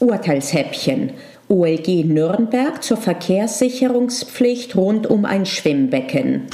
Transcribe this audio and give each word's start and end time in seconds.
Urteilshäppchen. 0.00 1.12
OLG 1.48 2.04
Nürnberg 2.04 2.82
zur 2.82 2.96
Verkehrssicherungspflicht 2.96 4.74
rund 4.74 5.06
um 5.06 5.24
ein 5.24 5.46
Schwimmbecken. 5.46 6.46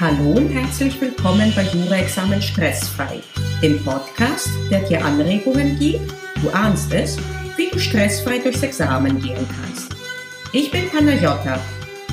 Hallo 0.00 0.30
und 0.36 0.48
herzlich 0.48 0.98
willkommen 1.00 1.52
bei 1.54 1.62
Jura-Examen 1.62 2.40
Stressfrei, 2.40 3.20
dem 3.62 3.82
Podcast, 3.84 4.48
der 4.70 4.80
dir 4.80 5.04
Anregungen 5.04 5.78
gibt, 5.78 6.12
du 6.42 6.50
ahnst 6.50 6.92
es, 6.92 7.18
wie 7.56 7.68
du 7.70 7.78
stressfrei 7.78 8.38
durchs 8.38 8.62
Examen 8.62 9.20
gehen 9.20 9.46
kannst. 9.60 9.94
Ich 10.52 10.70
bin 10.70 10.88
Panayota, 10.88 11.58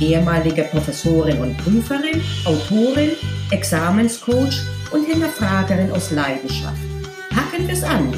ehemalige 0.00 0.64
Professorin 0.64 1.38
und 1.38 1.56
Prüferin, 1.58 2.20
Autorin, 2.44 3.12
Examenscoach 3.50 4.62
und 4.90 5.06
Hinterfragerin 5.06 5.92
aus 5.92 6.10
Leidenschaft. 6.10 6.91
Packen 7.34 7.66
wir 7.66 7.74
es 7.74 7.82
an! 7.82 8.12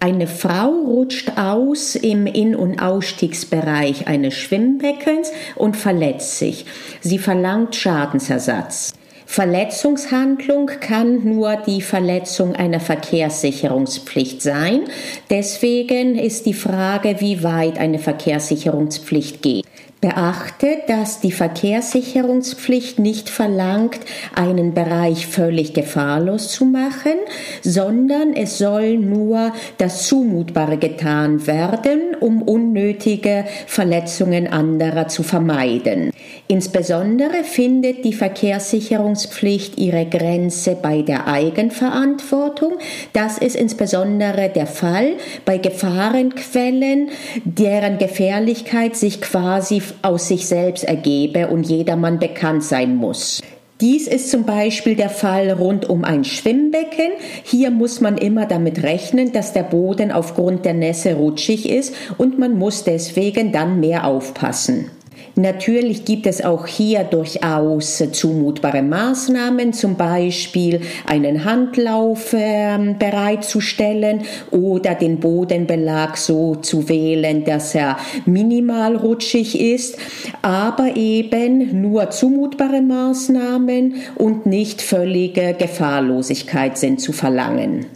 Eine 0.00 0.26
Frau 0.26 0.70
rutscht 0.70 1.38
aus 1.38 1.94
im 1.94 2.26
In- 2.26 2.56
und 2.56 2.80
Ausstiegsbereich 2.80 4.08
eines 4.08 4.34
Schwimmbeckens 4.34 5.30
und 5.54 5.76
verletzt 5.76 6.38
sich. 6.38 6.66
Sie 7.00 7.18
verlangt 7.18 7.76
Schadensersatz. 7.76 8.94
Verletzungshandlung 9.26 10.66
kann 10.80 11.24
nur 11.24 11.56
die 11.56 11.80
Verletzung 11.80 12.56
einer 12.56 12.80
Verkehrssicherungspflicht 12.80 14.42
sein. 14.42 14.82
Deswegen 15.30 16.18
ist 16.18 16.46
die 16.46 16.52
Frage, 16.52 17.20
wie 17.20 17.44
weit 17.44 17.78
eine 17.78 18.00
Verkehrssicherungspflicht 18.00 19.40
geht. 19.40 19.64
Beachte, 20.02 20.78
dass 20.88 21.20
die 21.20 21.30
Verkehrssicherungspflicht 21.30 22.98
nicht 22.98 23.30
verlangt, 23.30 24.00
einen 24.34 24.74
Bereich 24.74 25.28
völlig 25.28 25.74
gefahrlos 25.74 26.48
zu 26.48 26.64
machen, 26.64 27.14
sondern 27.62 28.32
es 28.34 28.58
soll 28.58 28.98
nur 28.98 29.52
das 29.78 30.08
Zumutbare 30.08 30.76
getan 30.76 31.46
werden, 31.46 32.16
um 32.18 32.42
unnötige 32.42 33.44
Verletzungen 33.68 34.48
anderer 34.48 35.06
zu 35.06 35.22
vermeiden. 35.22 36.10
Insbesondere 36.48 37.44
findet 37.44 38.04
die 38.04 38.12
Verkehrssicherungspflicht 38.12 39.78
ihre 39.78 40.06
Grenze 40.06 40.76
bei 40.80 41.02
der 41.02 41.26
Eigenverantwortung. 41.26 42.74
Das 43.12 43.38
ist 43.38 43.56
insbesondere 43.56 44.50
der 44.50 44.66
Fall 44.66 45.14
bei 45.44 45.58
Gefahrenquellen, 45.58 47.08
deren 47.44 47.98
Gefährlichkeit 47.98 48.96
sich 48.96 49.20
quasi 49.20 49.80
aus 50.02 50.28
sich 50.28 50.46
selbst 50.46 50.84
ergebe 50.84 51.48
und 51.48 51.64
jedermann 51.64 52.18
bekannt 52.18 52.64
sein 52.64 52.96
muss. 52.96 53.40
Dies 53.80 54.06
ist 54.06 54.30
zum 54.30 54.44
Beispiel 54.44 54.94
der 54.94 55.10
Fall 55.10 55.50
rund 55.50 55.90
um 55.90 56.04
ein 56.04 56.22
Schwimmbecken. 56.22 57.10
Hier 57.42 57.70
muss 57.70 58.00
man 58.00 58.16
immer 58.16 58.46
damit 58.46 58.84
rechnen, 58.84 59.32
dass 59.32 59.52
der 59.52 59.64
Boden 59.64 60.12
aufgrund 60.12 60.64
der 60.64 60.74
Nässe 60.74 61.14
rutschig 61.14 61.68
ist 61.68 61.92
und 62.16 62.38
man 62.38 62.56
muss 62.56 62.84
deswegen 62.84 63.50
dann 63.50 63.80
mehr 63.80 64.06
aufpassen. 64.06 64.90
Natürlich 65.34 66.04
gibt 66.04 66.26
es 66.26 66.44
auch 66.44 66.66
hier 66.66 67.04
durchaus 67.04 68.02
zumutbare 68.12 68.82
Maßnahmen, 68.82 69.72
zum 69.72 69.96
Beispiel 69.96 70.82
einen 71.06 71.44
Handlauf 71.44 72.34
äh, 72.34 72.94
bereitzustellen 72.98 74.22
oder 74.50 74.94
den 74.94 75.20
Bodenbelag 75.20 76.18
so 76.18 76.56
zu 76.56 76.88
wählen, 76.88 77.44
dass 77.44 77.74
er 77.74 77.96
minimal 78.26 78.96
rutschig 78.96 79.58
ist, 79.58 79.96
aber 80.42 80.96
eben 80.96 81.80
nur 81.80 82.10
zumutbare 82.10 82.82
Maßnahmen 82.82 83.94
und 84.16 84.44
nicht 84.44 84.82
völlige 84.82 85.54
Gefahrlosigkeit 85.54 86.76
sind 86.76 87.00
zu 87.00 87.12
verlangen. 87.12 87.86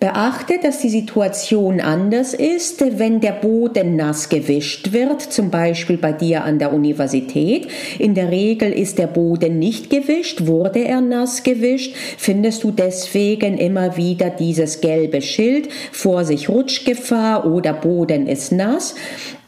Beachte, 0.00 0.54
dass 0.62 0.80
die 0.80 0.88
Situation 0.88 1.80
anders 1.80 2.34
ist, 2.34 2.82
wenn 2.98 3.20
der 3.20 3.32
Boden 3.32 3.96
nass 3.96 4.28
gewischt 4.28 4.92
wird, 4.92 5.20
zum 5.20 5.50
Beispiel 5.50 5.96
bei 5.96 6.12
dir 6.12 6.44
an 6.44 6.58
der 6.58 6.72
Universität. 6.72 7.68
In 7.98 8.14
der 8.14 8.30
Regel 8.30 8.72
ist 8.72 8.98
der 8.98 9.06
Boden 9.06 9.58
nicht 9.58 9.90
gewischt, 9.90 10.46
wurde 10.46 10.84
er 10.84 11.00
nass 11.00 11.42
gewischt, 11.42 11.94
findest 12.16 12.64
du 12.64 12.70
deswegen 12.70 13.58
immer 13.58 13.96
wieder 13.96 14.30
dieses 14.30 14.80
gelbe 14.80 15.20
Schild, 15.20 15.68
Vorsicht 15.92 16.48
Rutschgefahr 16.48 17.46
oder 17.46 17.72
Boden 17.72 18.26
ist 18.26 18.52
nass. 18.52 18.94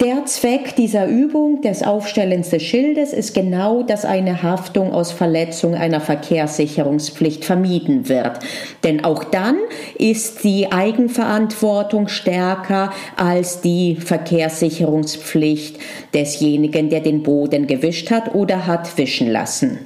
Der 0.03 0.27
Zweck 0.27 0.77
dieser 0.77 1.06
Übung 1.06 1.62
des 1.62 1.83
Aufstellens 1.83 2.50
des 2.50 2.62
Schildes 2.62 3.15
ist 3.15 3.34
genau, 3.34 3.83
dass 3.83 4.05
eine 4.05 4.43
Haftung 4.43 4.93
aus 4.93 5.10
Verletzung 5.10 5.75
einer 5.75 6.03
Verkehrssicherungspflicht 6.03 7.47
vermieden 7.47 8.06
wird. 8.10 8.41
Denn 8.84 9.05
auch 9.05 9.25
dann 9.25 9.56
ist 9.99 10.25
die 10.34 10.70
Eigenverantwortung 10.70 12.09
stärker 12.09 12.92
als 13.16 13.60
die 13.60 13.97
Verkehrssicherungspflicht 13.97 15.78
desjenigen, 16.12 16.91
der 16.91 17.00
den 17.00 17.22
Boden 17.22 17.66
gewischt 17.66 18.10
hat 18.10 18.34
oder 18.34 18.66
hat 18.66 18.98
wischen 18.98 19.31
lassen. 19.31 19.78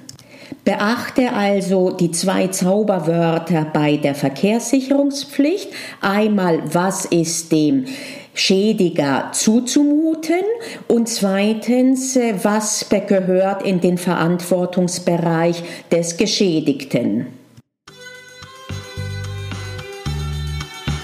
Beachte 0.65 1.33
also 1.33 1.91
die 1.91 2.11
zwei 2.11 2.49
Zauberwörter 2.49 3.67
bei 3.73 3.97
der 3.97 4.15
Verkehrssicherungspflicht. 4.15 5.71
Einmal, 6.01 6.63
was 6.73 7.07
ist 7.07 7.51
dem 7.53 7.87
Schädiger 8.35 9.31
zuzumuten 9.33 10.45
und 10.87 11.09
zweitens, 11.09 12.17
äh, 12.17 12.35
was 12.43 12.87
gehört 12.89 13.63
in 13.65 13.81
den 13.81 13.99
Verantwortungsbereich 13.99 15.63
des 15.91 16.17
Geschädigten. 16.17 17.40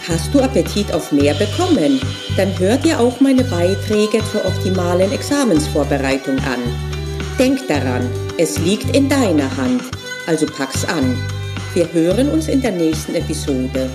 Hast 0.09 0.33
du 0.33 0.41
Appetit 0.41 0.93
auf 0.93 1.11
mehr 1.11 1.35
bekommen? 1.35 2.01
Dann 2.37 2.57
hör 2.61 2.77
dir 2.77 3.01
auch 3.01 3.19
meine 3.19 3.43
Beiträge 3.43 4.23
zur 4.31 4.45
optimalen 4.45 5.11
Examensvorbereitung 5.11 6.39
an. 6.39 6.61
Denk 7.41 7.67
daran, 7.67 8.09
es 8.39 8.57
liegt 8.61 8.95
in 8.95 9.09
deiner 9.09 9.55
Hand, 9.57 9.83
also 10.29 10.47
pack's 10.47 10.85
an. 10.85 11.17
Wir 11.75 11.93
hören 11.93 12.29
uns 12.29 12.47
in 12.47 12.63
der 12.63 12.71
nächsten 12.71 13.17
Episode. 13.17 13.91